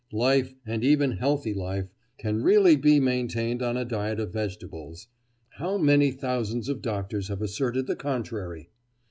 life, 0.13 0.55
and 0.65 0.83
even 0.83 1.11
healthy 1.11 1.53
life, 1.53 1.87
can 2.17 2.41
really 2.41 2.75
be 2.75 2.99
maintained 2.99 3.61
on 3.61 3.77
a 3.77 3.85
diet 3.85 4.19
of 4.19 4.33
vegetables 4.33 5.05
(how 5.59 5.77
many 5.77 6.09
thousands 6.09 6.67
of 6.67 6.81
doctors 6.81 7.27
have 7.27 7.39
asserted 7.43 7.85
the 7.85 7.95
contrary!). 7.95 8.71